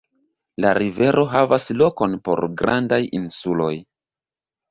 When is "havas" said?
1.33-1.67